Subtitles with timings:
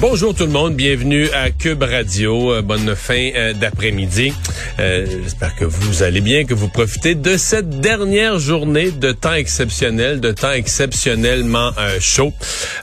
[0.00, 2.54] Bonjour tout le monde, bienvenue à Cube Radio.
[2.54, 4.32] Euh, bonne fin euh, d'après-midi.
[4.78, 9.34] Euh, J'espère que vous allez bien, que vous profitez de cette dernière journée de temps
[9.34, 12.32] exceptionnel, de temps exceptionnellement chaud.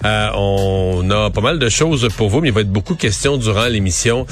[0.03, 3.65] On a pas mal de choses pour vous, mais il va être beaucoup question durant
[3.65, 4.27] l'émission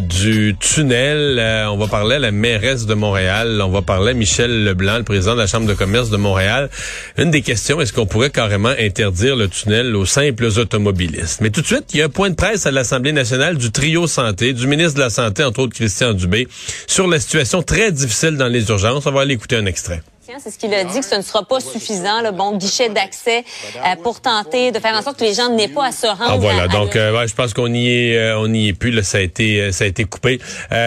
[0.00, 1.40] du tunnel.
[1.70, 3.62] on va parler à la mairesse de Montréal.
[3.64, 6.68] On va parler à Michel Leblanc, le président de la Chambre de commerce de Montréal.
[7.16, 11.40] Une des questions, est-ce qu'on pourrait carrément interdire le tunnel aux simples automobilistes?
[11.40, 13.70] Mais tout de suite, il y a un point de presse à l'Assemblée nationale du
[13.70, 16.48] trio santé, du ministre de la Santé, entre autres Christian Dubé,
[16.86, 19.06] sur la situation très difficile dans les urgences.
[19.06, 20.02] On va aller écouter un extrait.
[20.42, 23.44] C'est ce qu'il a dit, que ce ne sera pas suffisant, le bon guichet d'accès
[23.76, 26.24] euh, pour tenter de faire en sorte que les gens n'aient pas à se rendre.
[26.26, 28.90] Ah voilà, donc euh, ouais, je pense qu'on y est, euh, on y est plus.
[28.90, 30.40] Là, ça a été, ça a été coupé.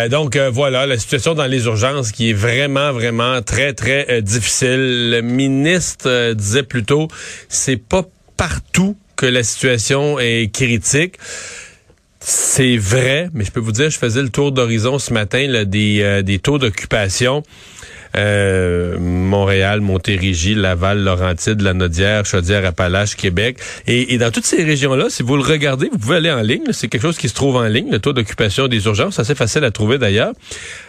[0.09, 5.09] donc voilà, la situation dans les urgences qui est vraiment, vraiment très, très difficile.
[5.11, 7.07] Le ministre disait plutôt,
[7.47, 8.03] c'est pas
[8.35, 11.15] partout que la situation est critique.
[12.21, 15.65] C'est vrai, mais je peux vous dire, je faisais le tour d'horizon ce matin là,
[15.65, 17.43] des, euh, des taux d'occupation.
[18.15, 23.57] Euh, Montréal, Montérégie, Laval, Laurentide, Lanaudière, Chaudière, Appalaches, Québec.
[23.87, 26.63] Et, et, dans toutes ces régions-là, si vous le regardez, vous pouvez aller en ligne.
[26.71, 29.15] C'est quelque chose qui se trouve en ligne, le taux d'occupation des urgences.
[29.15, 30.31] C'est assez facile à trouver d'ailleurs.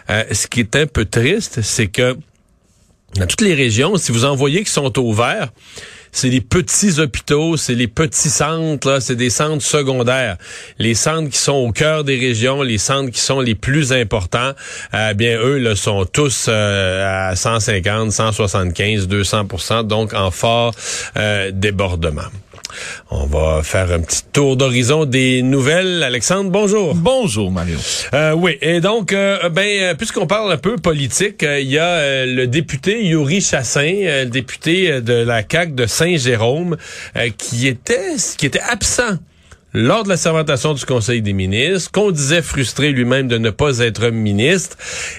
[0.09, 2.15] Euh, ce qui est un peu triste, c'est que
[3.15, 5.49] dans toutes les régions, si vous en voyez qui sont au vert,
[6.11, 10.37] c'est les petits hôpitaux, c'est les petits centres, c'est des centres secondaires.
[10.79, 14.51] Les centres qui sont au cœur des régions, les centres qui sont les plus importants,
[14.93, 20.73] euh, bien eux là, sont tous euh, à 150, 175, 200% donc en fort
[21.17, 22.21] euh, débordement.
[23.09, 26.03] On va faire un petit tour d'horizon des nouvelles.
[26.03, 26.95] Alexandre, bonjour.
[26.95, 27.77] Bonjour, Mario.
[28.13, 32.25] Euh, oui, et donc, euh, ben, euh, puisqu'on parle un peu politique, il y a
[32.25, 36.77] le député Yuri Chassin, le député de la CAQ de Saint-Jérôme,
[37.37, 39.17] qui était, qui était absent
[39.73, 43.79] lors de la sermentation du Conseil des ministres, qu'on disait frustré lui-même de ne pas
[43.79, 44.75] être ministre,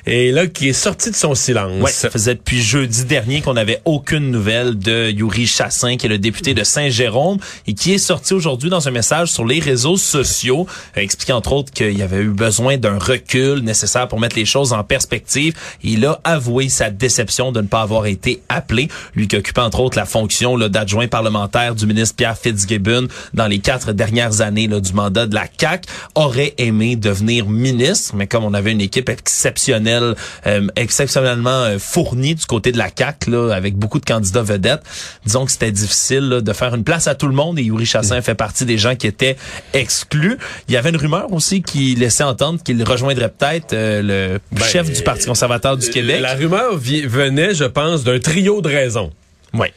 [0.07, 1.83] et là, qui est sorti de son silence.
[1.83, 6.11] Ouais, ça faisait depuis jeudi dernier qu'on n'avait aucune nouvelle de Yuri Chassin, qui est
[6.11, 9.97] le député de Saint-Jérôme, et qui est sorti aujourd'hui dans un message sur les réseaux
[9.97, 10.67] sociaux,
[10.99, 14.45] euh, expliquant entre autres qu'il y avait eu besoin d'un recul nécessaire pour mettre les
[14.45, 15.55] choses en perspective.
[15.83, 19.81] Il a avoué sa déception de ne pas avoir été appelé, lui qui occupait entre
[19.81, 24.93] autres la fonction d'adjoint parlementaire du ministre Pierre Fitzgibbon dans les quatre dernières années du
[24.93, 30.15] mandat de la CAC aurait aimé devenir ministre, mais comme on avait une équipe exceptionnelle,
[30.47, 34.83] euh, exceptionnellement euh, fournie du côté de la CAC, là, avec beaucoup de candidats vedettes,
[35.25, 38.21] disons que c'était difficile de faire une place à tout le monde et Yuri Chassin
[38.23, 39.37] fait partie des gens qui étaient
[39.75, 40.39] exclus.
[40.69, 44.65] Il y avait une rumeur aussi qui laissait entendre qu'il rejoindrait peut-être euh, le ben,
[44.65, 46.21] chef du Parti conservateur du Québec.
[46.21, 49.11] La rumeur venait, je pense, d'un trio de raisons.
[49.55, 49.69] Oui.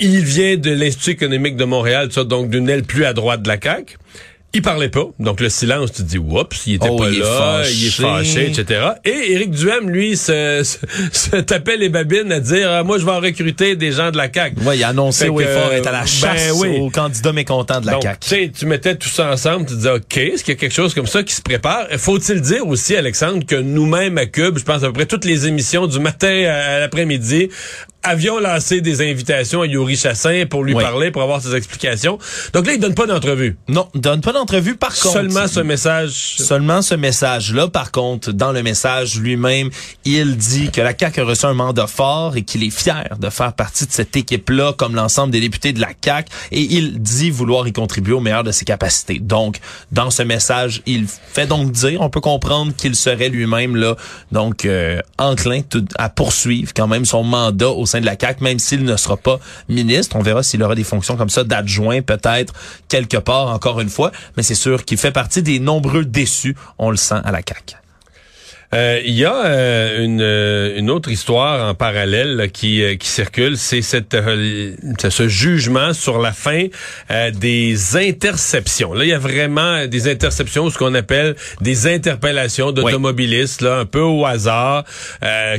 [0.00, 3.60] Il vient de l'Institut économique de Montréal, donc d'une aile plus à droite de la
[3.60, 3.96] CAQ.
[4.54, 5.04] Il parlait pas.
[5.18, 7.86] Donc, le silence, tu te dis, oups, il était oh, pas il là, est il
[7.86, 8.80] est fâché, etc.
[9.04, 10.62] Et Éric Duhem, lui, se,
[11.12, 14.16] se, tapait les babines à dire, ah, moi, je vais en recruter des gens de
[14.16, 14.56] la CAQ.
[14.64, 17.82] Oui, il a annoncé au effort être à la ben chasse ben, aux candidats mécontents
[17.82, 18.18] de la Donc, CAQ.
[18.20, 20.74] Tu sais, tu mettais tout ça ensemble, tu disais, OK, est-ce qu'il y a quelque
[20.74, 21.86] chose comme ça qui se prépare?
[21.98, 25.46] Faut-il dire aussi, Alexandre, que nous-mêmes à Cube, je pense à peu près toutes les
[25.46, 27.50] émissions du matin à l'après-midi,
[28.02, 32.18] avions lancé des invitations à Yuri Chassin pour lui parler, pour avoir ses explications.
[32.52, 33.56] Donc là, il donne pas d'entrevue.
[33.68, 34.76] Non, il donne pas d'entrevue.
[34.76, 36.36] Par contre, seulement ce message.
[36.38, 37.68] Seulement ce message-là.
[37.68, 39.70] Par contre, dans le message lui-même,
[40.04, 43.30] il dit que la CAQ a reçu un mandat fort et qu'il est fier de
[43.30, 46.30] faire partie de cette équipe-là, comme l'ensemble des députés de la CAQ.
[46.52, 49.18] Et il dit vouloir y contribuer au meilleur de ses capacités.
[49.18, 49.58] Donc,
[49.92, 53.96] dans ce message, il fait donc dire, on peut comprendre qu'il serait lui-même là,
[54.32, 55.60] donc euh, enclin
[55.98, 59.16] à poursuivre quand même son mandat au sein de la CAQ, même s'il ne sera
[59.16, 59.38] pas
[59.68, 60.16] ministre.
[60.16, 62.52] On verra s'il aura des fonctions comme ça d'adjoint, peut-être,
[62.88, 64.12] quelque part, encore une fois.
[64.36, 67.76] Mais c'est sûr qu'il fait partie des nombreux déçus, on le sent à la CAQ.
[68.74, 73.56] Euh, il y a euh, une, euh, une, autre histoire en parallèle qui, qui circule,
[73.56, 74.16] c'est cette
[75.08, 76.66] ce jugement sur la fin
[77.32, 78.92] des interceptions.
[78.92, 83.84] Là, il y a vraiment des interceptions, ce qu'on appelle des interpellations d'automobilistes, là, un
[83.86, 84.84] peu au hasard,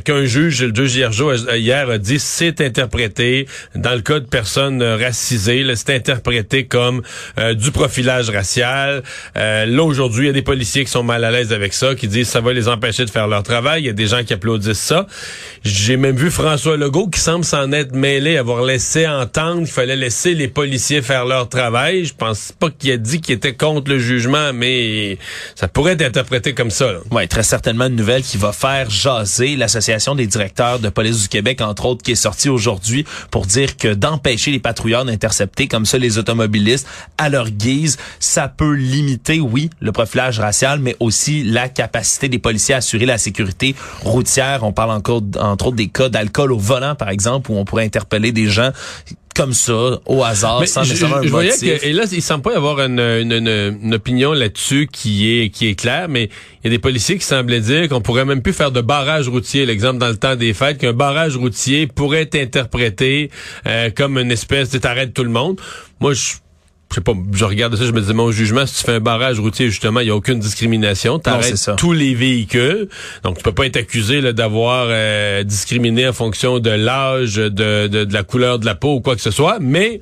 [0.04, 1.12] qu'un juge, le juge hier,
[1.56, 7.02] hier a dit, c'est interprété dans le cas de personnes racisées, c'est interprété comme
[7.54, 9.04] du profilage racial.
[9.36, 12.08] là, aujourd'hui, il y a des policiers qui sont mal à l'aise avec ça, qui
[12.08, 13.84] disent ça va les empêcher de faire leur travail.
[13.84, 15.07] Il y a des gens qui applaudissent ça.
[15.63, 19.96] J'ai même vu François Legault qui semble s'en être mêlé, avoir laissé entendre qu'il fallait
[19.96, 22.06] laisser les policiers faire leur travail.
[22.06, 25.18] Je pense pas qu'il a dit qu'il était contre le jugement, mais
[25.56, 26.94] ça pourrait être interprété comme ça.
[27.12, 31.28] Oui, très certainement une nouvelle qui va faire jaser l'Association des directeurs de police du
[31.28, 35.86] Québec, entre autres, qui est sortie aujourd'hui pour dire que d'empêcher les patrouilleurs d'intercepter comme
[35.86, 36.88] ça les automobilistes
[37.18, 42.40] à leur guise, ça peut limiter, oui, le profilage racial, mais aussi la capacité des
[42.40, 44.64] policiers à assurer la sécurité routière.
[44.64, 47.86] On parle encore, entre autres, des cas d'alcool au volant, par exemple, où on pourrait
[47.86, 48.72] interpeller des gens
[49.36, 52.56] comme ça, au hasard, sans nécessairement je, voyais que, et là, il semble pas y
[52.56, 53.48] avoir une, une,
[53.82, 57.24] une, opinion là-dessus qui est qui est claire, mais il y a des policiers qui
[57.24, 59.66] semblaient dire qu'on pourrait même plus faire de barrage routier.
[59.66, 63.30] L'exemple dans le temps des fêtes, qu'un barrage routier pourrait être interprété
[63.66, 65.62] euh, comme une espèce de t'arrêtes tout le monde.
[66.02, 66.34] Moi, je
[66.90, 69.00] je sais pas, je regarde ça, je me dis, mon jugement, si tu fais un
[69.00, 71.20] barrage routier, justement, il n'y a aucune discrimination.
[71.20, 72.88] Tu arrêtes tous les véhicules.
[73.24, 78.06] Donc, tu peux pas être accusé d'avoir euh, discriminé en fonction de l'âge, de, de,
[78.06, 79.60] de, la couleur de la peau ou quoi que ce soit.
[79.62, 80.02] Mais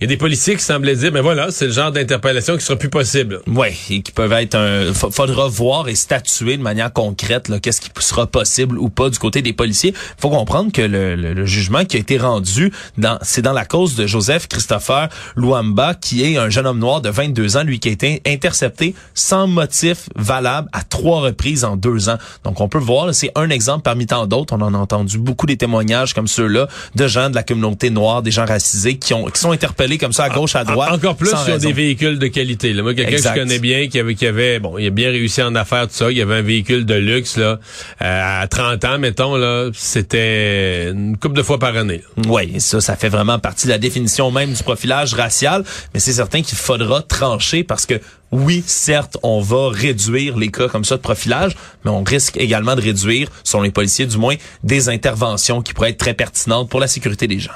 [0.00, 2.64] il y a des policiers qui semblaient dire, mais voilà, c'est le genre d'interpellation qui
[2.64, 3.40] sera plus possible.
[3.48, 4.92] Oui, et qui peuvent être un...
[4.94, 9.42] Faudra voir et statuer de manière concrète qu'est-ce qui sera possible ou pas du côté
[9.42, 9.92] des policiers.
[10.16, 13.96] Faut comprendre que le, le, jugement qui a été rendu, dans, c'est dans la cause
[13.96, 17.88] de Joseph Christopher Luamba, qui est un jeune homme noir de 22 ans, lui qui
[17.88, 22.18] a été intercepté sans motif valable à trois reprises en deux ans.
[22.44, 24.54] Donc on peut voir, c'est un exemple parmi tant d'autres.
[24.54, 28.22] On en a entendu beaucoup des témoignages comme ceux-là de gens de la communauté noire,
[28.22, 30.92] des gens racisés qui, ont, qui sont interpellés comme ça à gauche, à droite.
[30.92, 32.74] Encore plus sur des véhicules de qualité.
[32.74, 32.82] Là.
[32.82, 35.42] Moi, quelqu'un que je connais bien, qui avait, qui avait, bon, il a bien réussi
[35.42, 36.10] en affaires, tout ça.
[36.10, 37.58] Il y avait un véhicule de luxe, là,
[38.02, 42.02] euh, à 30 ans, mettons, là, c'était une couple de fois par année.
[42.26, 45.64] Oui, ça, ça fait vraiment partie de la définition même du profilage racial.
[45.94, 48.00] Mais c'est certain qu'il faudra trancher parce que
[48.30, 52.76] oui, certes, on va réduire les cas comme ça de profilage, mais on risque également
[52.76, 56.80] de réduire, selon les policiers du moins, des interventions qui pourraient être très pertinentes pour
[56.80, 57.52] la sécurité des gens.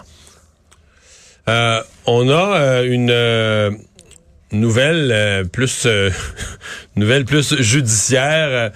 [1.48, 3.70] Euh, on a euh, une euh,
[4.52, 5.86] nouvelle plus
[6.96, 8.72] nouvelle plus judiciaire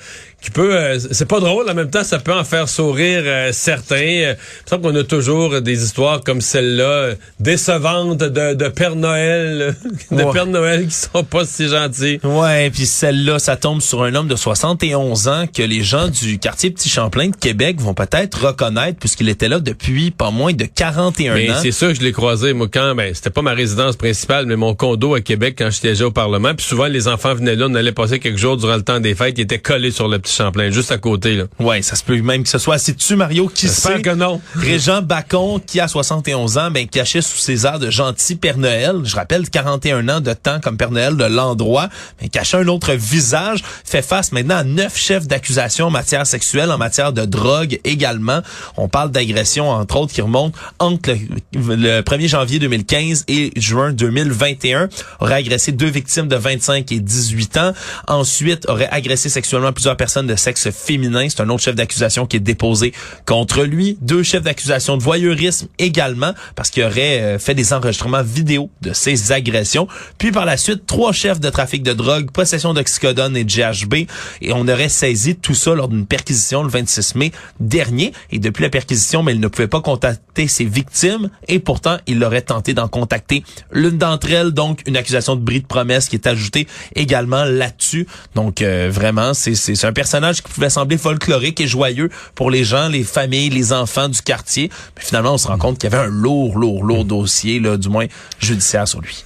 [0.46, 3.50] qui peut, euh, c'est pas drôle, en même temps, ça peut en faire sourire euh,
[3.52, 3.96] certains.
[3.96, 4.36] Il me
[4.70, 9.74] semble qu'on a toujours des histoires comme celle-là, décevantes de, de Père Noël,
[10.12, 12.20] de Père Noël qui sont pas si gentils.
[12.22, 16.38] Ouais, puis celle-là, ça tombe sur un homme de 71 ans que les gens du
[16.38, 20.64] quartier Petit Champlain de Québec vont peut-être reconnaître puisqu'il était là depuis pas moins de
[20.64, 21.54] 41 mais ans.
[21.60, 24.56] C'est sûr que je l'ai croisé, moi, quand, ben, c'était pas ma résidence principale, mais
[24.56, 26.54] mon condo à Québec quand j'étais au Parlement.
[26.54, 29.16] Puis souvent, les enfants venaient là, on allait passer quelques jours durant le temps des
[29.16, 31.34] fêtes, qui étaient collés sur le Petit Champlain, juste à côté.
[31.36, 31.44] Là.
[31.58, 32.78] Ouais, ça se peut même que ce soit.
[32.78, 34.02] C'est tu Mario qui sait?
[34.02, 34.40] que non.
[34.54, 39.00] Régent Bacon, qui a 71 ans, ben cachait sous ses airs de gentil Père Noël.
[39.04, 41.88] Je rappelle 41 ans de temps comme Père Noël de l'endroit,
[42.20, 43.62] mais cachait un autre visage.
[43.84, 48.40] Fait face maintenant à neuf chefs d'accusation en matière sexuelle, en matière de drogue également.
[48.76, 51.10] On parle d'agression entre autres qui remontent entre
[51.54, 54.88] le, le 1er janvier 2015 et juin 2021.
[55.20, 57.72] Aurait agressé deux victimes de 25 et 18 ans.
[58.08, 61.26] Ensuite, aurait agressé sexuellement plusieurs personnes de sexe féminin.
[61.28, 62.92] C'est un autre chef d'accusation qui est déposé
[63.24, 63.98] contre lui.
[64.00, 68.92] Deux chefs d'accusation de voyeurisme également parce qu'il aurait euh, fait des enregistrements vidéo de
[68.92, 69.88] ses agressions.
[70.18, 73.94] Puis par la suite, trois chefs de trafic de drogue, possession d'oxycodone et de GHB.
[74.42, 78.12] Et on aurait saisi tout ça lors d'une perquisition le 26 mai dernier.
[78.30, 81.30] Et depuis la perquisition, mais il ne pouvait pas contacter ses victimes.
[81.48, 84.52] Et pourtant, il aurait tenté d'en contacter l'une d'entre elles.
[84.52, 88.06] Donc, une accusation de bris de promesse qui est ajoutée également là-dessus.
[88.34, 92.62] Donc, euh, vraiment, c'est un personnage personnage qui pouvait sembler folklorique et joyeux pour les
[92.62, 94.70] gens, les familles, les enfants du quartier.
[94.96, 97.76] Mais finalement, on se rend compte qu'il y avait un lourd, lourd, lourd dossier, là,
[97.76, 98.06] du moins
[98.38, 99.24] judiciaire sur lui.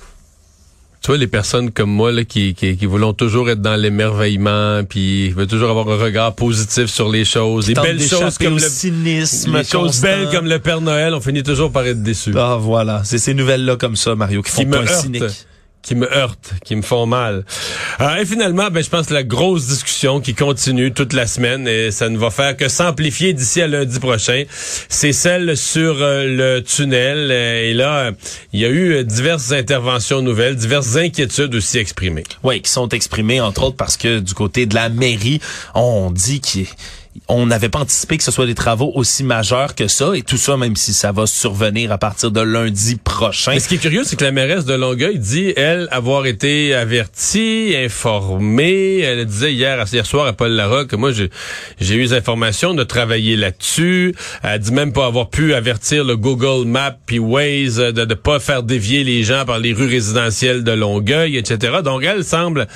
[1.03, 4.83] Tu vois, les personnes comme moi là, qui, qui, qui voulons toujours être dans l'émerveillement,
[4.89, 7.69] puis veulent toujours avoir un regard positif sur les choses.
[7.69, 9.59] Les belles choses comme le cynisme.
[9.59, 12.33] Les choses belles comme le Père Noël, on finit toujours par être déçus.
[12.37, 15.47] Ah voilà, c'est ces nouvelles-là comme ça, Mario, qui, font me cynique
[15.83, 17.45] qui me heurtent, qui me font mal.
[18.01, 21.67] Euh, et finalement, ben, je pense que la grosse discussion qui continue toute la semaine,
[21.67, 24.45] et ça ne va faire que s'amplifier d'ici à lundi prochain,
[24.89, 27.31] c'est celle sur euh, le tunnel.
[27.31, 28.11] Et là,
[28.53, 32.25] il y a eu diverses interventions nouvelles, diverses inquiétudes aussi exprimées.
[32.43, 35.41] Oui, qui sont exprimées, entre autres, parce que du côté de la mairie,
[35.75, 36.67] on dit qu'il
[37.31, 40.37] on n'avait pas anticipé que ce soit des travaux aussi majeurs que ça, et tout
[40.37, 43.53] ça, même si ça va survenir à partir de lundi prochain.
[43.53, 46.75] Mais ce qui est curieux, c'est que la mairesse de Longueuil dit, elle, avoir été
[46.75, 48.99] avertie, informée.
[48.99, 52.83] Elle disait hier, hier soir à Paul Larocque, que moi, j'ai eu des informations de
[52.83, 54.15] travailler là-dessus.
[54.43, 58.41] Elle dit même pas avoir pu avertir le Google Maps puis Waze de ne pas
[58.41, 61.79] faire dévier les gens par les rues résidentielles de Longueuil, etc.
[61.85, 62.67] Donc, elle semble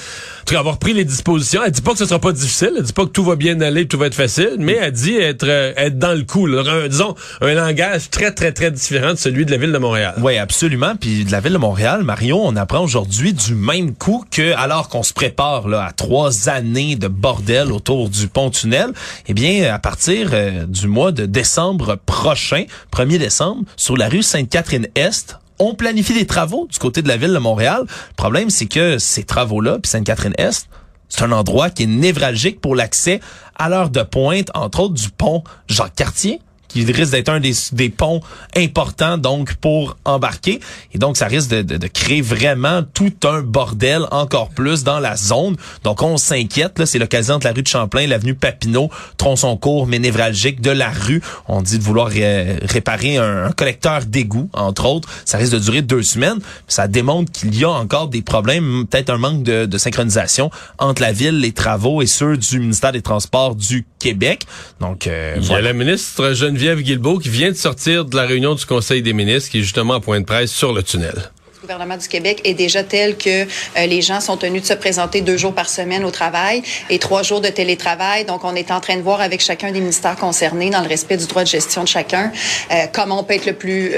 [0.57, 1.63] avoir pris les dispositions.
[1.65, 2.73] Elle dit pas que ce sera pas difficile.
[2.77, 4.93] Elle dit pas que tout va bien aller, que tout va être facile, mais elle
[4.93, 6.49] dit être, euh, dans le coup.
[6.89, 10.15] disons, un langage très, très, très différent de celui de la ville de Montréal.
[10.21, 10.95] Oui, absolument.
[10.97, 14.89] Puis de la ville de Montréal, Marion, on apprend aujourd'hui du même coup que, alors
[14.89, 18.91] qu'on se prépare là, à trois années de bordel autour du pont-tunnel,
[19.27, 24.23] eh bien, à partir euh, du mois de décembre prochain, 1er décembre, sur la rue
[24.23, 27.83] Sainte-Catherine-Est, on planifie des travaux du côté de la ville de Montréal.
[27.83, 30.69] Le problème, c'est que ces travaux-là, puis Sainte-Catherine-Est,
[31.15, 33.21] c'est un endroit qui est névralgique pour l'accès
[33.55, 36.41] à l'heure de pointe, entre autres du pont Jacques-Cartier,
[36.75, 38.21] qui risque d'être un des, des, ponts
[38.57, 40.61] importants donc pour embarquer.
[40.93, 44.99] Et donc, ça risque de, de, de, créer vraiment tout un bordel encore plus dans
[44.99, 45.57] la zone.
[45.85, 46.85] Donc, on s'inquiète.
[46.85, 50.91] C'est l'occasion de la rue de Champlain, l'avenue Papineau, tronçon court mais névralgique de la
[50.91, 51.23] rue.
[51.49, 55.09] On dit de vouloir réparer un, collecteur d'égout, entre autres.
[55.25, 56.39] Ça risque de durer deux semaines.
[56.67, 61.03] Ça démontre qu'il y a encore des problèmes, peut-être un manque de, de synchronisation entre
[61.03, 64.47] la ville, les travaux et ceux du ministère des Transports du Québec.
[64.81, 68.17] Donc, euh, Il y a la ministre Geneviève Geneviève Guilbeault qui vient de sortir de
[68.17, 70.83] la réunion du Conseil des ministres qui est justement à point de presse sur le
[70.83, 71.13] tunnel
[71.57, 74.73] Le gouvernement du Québec est déjà tel que euh, les gens sont tenus de se
[74.73, 78.25] présenter deux jours par semaine au travail et trois jours de télétravail.
[78.25, 81.19] Donc, on est en train de voir avec chacun des ministères concernés, dans le respect
[81.19, 82.33] du droit de gestion de chacun,
[82.73, 83.93] euh, comment on peut être le plus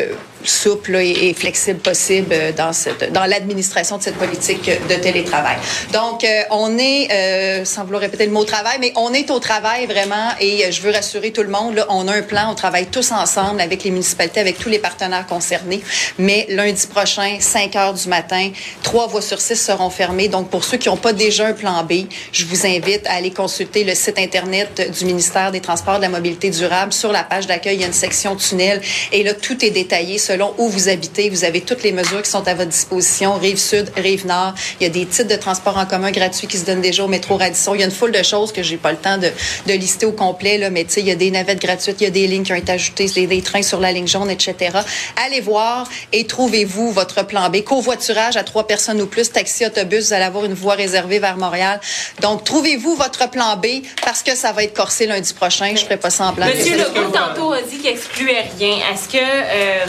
[0.45, 5.57] souple et, flexible possible dans cette, dans l'administration de cette politique de télétravail.
[5.93, 9.38] Donc, euh, on est, euh, sans vouloir répéter le mot travail, mais on est au
[9.38, 12.50] travail vraiment et euh, je veux rassurer tout le monde, là, on a un plan,
[12.50, 15.83] on travaille tous ensemble avec les municipalités, avec tous les partenaires concernés.
[16.19, 18.50] Mais lundi prochain, 5 heures du matin,
[18.83, 20.28] trois voies sur six seront fermées.
[20.28, 23.31] Donc, pour ceux qui n'ont pas déjà un plan B, je vous invite à aller
[23.31, 26.93] consulter le site Internet du ministère des Transports et de la Mobilité durable.
[26.93, 28.81] Sur la page d'accueil, il y a une section tunnel
[29.12, 31.30] et là, tout est détaillé selon où vous habitez.
[31.30, 34.54] Vous avez toutes les mesures qui sont à votre disposition, rive sud, rive nord.
[34.80, 37.09] Il y a des titres de transport en commun gratuits qui se donnent déjà au
[37.09, 37.75] métro Radisson.
[37.75, 39.30] Il y a une foule de choses que j'ai pas le temps de,
[39.66, 42.04] de lister au complet, là, mais tu sais, il y a des navettes gratuites, il
[42.04, 44.30] y a des lignes qui ont été ajoutées, des, des trains sur la ligne jaune,
[44.30, 44.78] etc.
[45.25, 47.62] Allez voir et trouvez-vous votre plan B.
[47.62, 51.37] Covoiturage à trois personnes ou plus, taxi, autobus, vous allez avoir une voie réservée vers
[51.37, 51.80] Montréal.
[52.21, 53.66] Donc, trouvez-vous votre plan B
[54.04, 55.73] parce que ça va être corsé lundi prochain.
[55.76, 56.47] Je ferai pas semblant.
[56.47, 58.76] Monsieur Legault, tantôt, a dit qu'il excluait rien.
[58.92, 59.87] Est-ce que euh,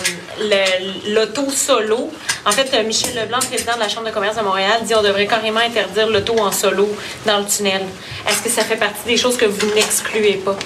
[1.08, 2.12] l'auto solo.
[2.46, 5.02] En fait, euh, Michel Leblanc, président de la Chambre de commerce de Montréal, dit qu'on
[5.02, 6.88] devrait carrément interdire l'auto en solo
[7.26, 7.84] dans le tunnel.
[8.28, 10.58] Est-ce que ça fait partie des choses que vous n'excluez pas?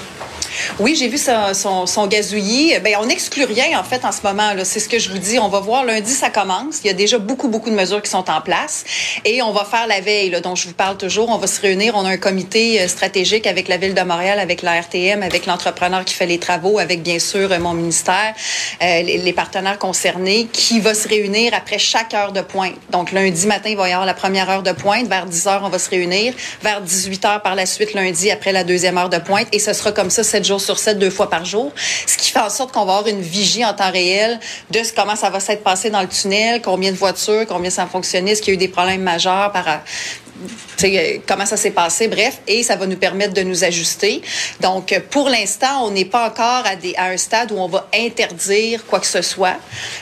[0.80, 2.80] Oui, j'ai vu son, son, gazouillis.
[2.84, 4.54] Ben, on n'exclut rien, en fait, en ce moment.
[4.64, 5.40] C'est ce que je vous dis.
[5.40, 6.80] On va voir lundi, ça commence.
[6.84, 8.84] Il y a déjà beaucoup, beaucoup de mesures qui sont en place.
[9.26, 11.30] Et on va faire la veille, dont je vous parle toujours.
[11.30, 11.94] On va se réunir.
[11.96, 15.46] On a un comité euh, stratégique avec la Ville de Montréal, avec la RTM, avec
[15.46, 18.34] l'entrepreneur qui fait les travaux, avec, bien sûr, euh, mon ministère,
[18.82, 22.76] euh, les, partenaires concernés, qui va se réunir après chaque heure de pointe.
[22.90, 25.08] Donc, lundi matin, il va y avoir la première heure de pointe.
[25.08, 26.34] Vers 10 heures, on va se réunir.
[26.62, 29.48] Vers 18 heures par la suite, lundi, après la deuxième heure de pointe.
[29.52, 31.72] Et ce sera comme ça, cette jours sur 7, deux fois par jour.
[32.08, 34.40] Ce qui fait en sorte qu'on va avoir une vigie en temps réel
[34.72, 37.88] de comment ça va s'être passé dans le tunnel, combien de voitures, combien ça a
[37.88, 42.08] fonctionné, est-ce qu'il y a eu des problèmes majeurs par euh, comment ça s'est passé,
[42.08, 44.24] bref, et ça va nous permettre de nous ajuster.
[44.62, 47.88] Donc, pour l'instant, on n'est pas encore à, des, à, un stade où on va
[47.94, 49.58] interdire quoi que ce soit,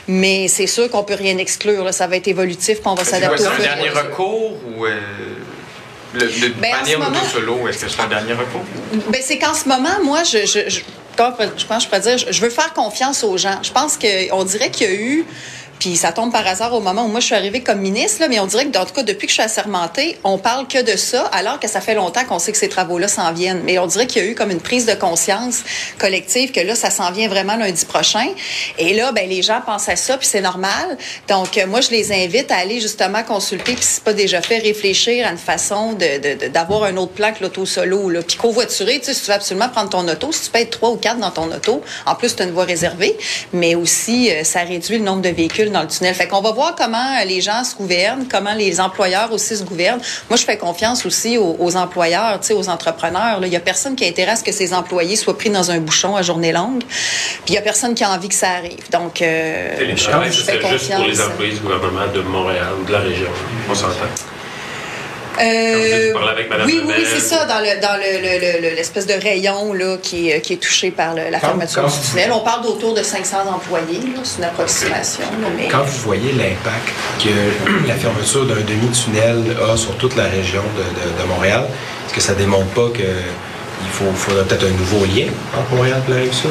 [0.08, 1.92] mais c'est sûr qu'on peut rien exclure.
[1.92, 4.86] Ça va être évolutif, puis on va s'adapter fur un dernier recours ou...
[4.86, 4.98] Euh,
[6.14, 8.62] le, le ben, moment, solo, est-ce que c'est un dernier recours?
[9.10, 10.80] Ben, c'est qu'en ce moment, moi, je, je, je,
[11.56, 13.58] je pense je peux dire, je veux faire confiance aux gens.
[13.62, 15.24] Je pense qu'on dirait qu'il y a eu
[15.80, 18.28] puis ça tombe par hasard au moment où moi je suis arrivée comme ministre, là,
[18.28, 20.82] mais on dirait que, en tout cas, depuis que je suis assermentée, on parle que
[20.82, 23.62] de ça, alors que ça fait longtemps qu'on sait que ces travaux-là s'en viennent.
[23.64, 25.64] Mais on dirait qu'il y a eu comme une prise de conscience
[25.98, 28.26] collective que là, ça s'en vient vraiment lundi prochain.
[28.78, 30.98] Et là, ben les gens pensent à ça, puis c'est normal.
[31.28, 34.58] Donc, euh, moi, je les invite à aller justement consulter, puis c'est pas déjà fait,
[34.58, 38.10] réfléchir à une façon de, d'avoir un autre plan que l'auto solo.
[38.10, 38.20] Là.
[38.20, 40.70] Puis covoiturer, tu sais, si tu veux absolument prendre ton auto, si tu peux être
[40.70, 43.16] trois ou quatre dans ton auto, en plus, tu as une voie réservée,
[43.54, 46.14] mais aussi, euh, ça réduit le nombre de véhicules dans le tunnel.
[46.14, 49.64] Fait qu'on va voir comment euh, les gens se gouvernent, comment les employeurs aussi se
[49.64, 50.00] gouvernent.
[50.28, 53.40] Moi, je fais confiance aussi aux, employeurs, aux entrepreneurs.
[53.42, 56.22] Il y a personne qui intéresse que ses employés soient pris dans un bouchon à
[56.22, 56.82] journée longue.
[56.84, 58.90] Puis il y a personne qui a envie que ça arrive.
[58.90, 60.80] Donc, euh, je fais confiance.
[60.80, 63.30] juste pour les employés du gouvernement de Montréal ou de la région.
[63.68, 64.06] On s'entend.
[65.38, 66.12] Euh,
[66.66, 67.98] oui, oui, c'est ça, dans le dans
[68.76, 72.30] l'espèce de rayon là, qui, est, qui est touché par la fermeture du tunnel.
[72.32, 75.24] On parle d'autour de 500 employés, c'est une approximation.
[75.56, 75.68] mais...
[75.68, 76.88] Quand vous voyez l'impact
[77.22, 81.64] que la fermeture d'un demi-tunnel a sur toute la région de, de, Montréal,
[82.06, 83.04] est-ce que ça démontre pas qu'il
[83.92, 86.50] faut, faudrait peut-être un nouveau lien entre Montréal et la Rive-Sud?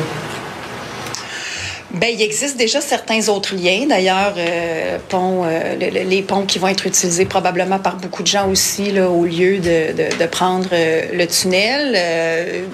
[1.92, 3.88] Ben, il existe déjà certains autres liens.
[3.88, 8.92] D'ailleurs, euh, euh, les ponts qui vont être utilisés probablement par beaucoup de gens aussi,
[8.92, 12.68] là, au lieu de, prendre euh, le tunnel.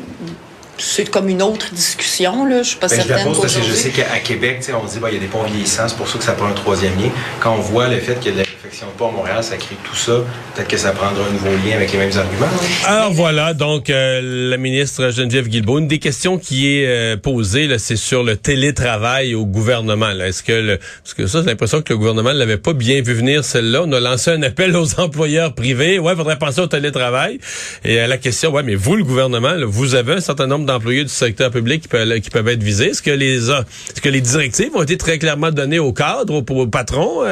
[0.77, 2.45] c'est comme une autre discussion.
[2.45, 2.57] Là.
[2.61, 3.33] Je suis pas ben, certaine.
[3.33, 5.87] Je, parce que je sais qu'à Québec, on dit qu'il y a des ponts vieillissants,
[5.87, 7.09] c'est pour ça que ça prend un troisième lien.
[7.39, 9.75] Quand on voit le fait qu'il y a de si pas à Montréal, ça crée
[9.83, 10.23] tout ça.
[10.53, 12.47] Peut-être que ça prendra un nouveau lien avec les mêmes arguments.
[12.85, 17.69] Alors voilà, donc euh, la ministre Geneviève Guilbeault, une des questions qui est euh, posée,
[17.77, 20.09] c'est sur le télétravail au gouvernement.
[20.11, 23.01] Est-ce que le, parce que ça, j'ai l'impression que le gouvernement ne l'avait pas bien
[23.01, 23.83] vu venir celle-là.
[23.85, 25.99] On a lancé un appel aux employeurs privés.
[25.99, 27.39] Ouais, faudrait penser au télétravail.
[27.83, 31.03] Et euh, la question, ouais, mais vous, le gouvernement, vous avez un certain nombre d'employés
[31.03, 32.89] du secteur public qui peuvent, qui peuvent être visés.
[32.89, 36.53] Est-ce que les, est-ce que les directives ont été très clairement données au cadre, au,
[36.53, 37.23] au patron?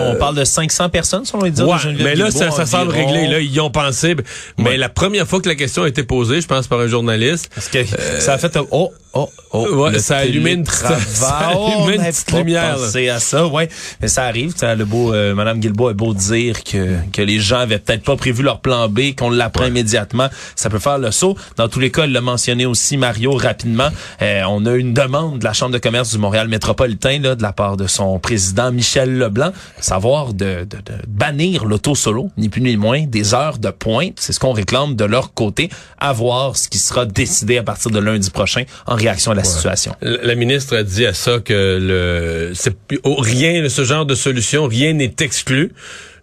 [0.00, 3.26] On parle de 500 personnes, selon les dires ouais, Mais là, ça, ça semble réglé.
[3.26, 4.16] Là, ils y ont pensé.
[4.58, 7.50] Mais la première fois que la question a été posée, je pense, par un journaliste...
[7.54, 8.58] Parce que euh, ça a fait...
[8.70, 9.66] Oh, oh, oh.
[9.84, 10.96] Ouais, ça a allumé une, ça
[11.28, 12.78] a allumé une petite lumière.
[12.78, 13.68] C'est à ça, ouais.
[14.00, 14.54] Mais ça arrive.
[14.56, 18.04] Ça, le beau, euh, Madame Guilbeault a beau dire que, que les gens avaient peut-être
[18.04, 20.28] pas prévu leur plan B, qu'on l'apprend immédiatement.
[20.56, 21.36] Ça peut faire le saut.
[21.56, 23.88] Dans tous les cas, il l'a mentionné aussi, Mario, rapidement.
[24.22, 27.42] Euh, on a une demande de la Chambre de commerce du Montréal métropolitain, là, de
[27.42, 32.48] la part de son président, Michel Leblanc, savoir de, de, de bannir l'auto solo, ni
[32.48, 34.14] plus ni moins, des heures de pointe.
[34.16, 37.90] C'est ce qu'on réclame de leur côté, à voir ce qui sera décidé à partir
[37.90, 39.94] de lundi prochain en réaction à la situation.
[40.00, 44.92] La, ministre a dit à ça que le c'est rien ce genre de solution, rien
[44.92, 45.72] n'est exclu.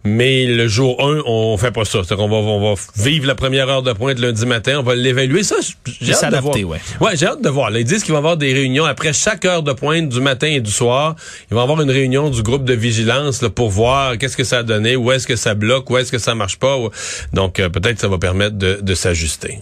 [0.04, 2.00] Mais le jour 1, on fait pas ça.
[2.08, 4.96] C'est qu'on va, on va vivre la première heure de pointe lundi matin, on va
[4.96, 5.44] l'évaluer.
[5.44, 5.56] Ça,
[6.02, 6.56] j'ai hâte de voir.
[6.56, 7.72] Ouais, ouais j'ai hâte de voir.
[7.72, 10.22] Là, ils disent qu'il va y avoir des réunions après chaque heure de pointe du
[10.22, 11.16] matin et du soir.
[11.52, 14.46] Il va y avoir une réunion du groupe de vigilance là, pour voir qu'est-ce que
[14.46, 16.78] ça a donné, où est-ce que ça bloque, où est-ce que ça marche pas.
[17.34, 19.60] Donc, euh, peut-être que ça va permettre de, de s'ajuster.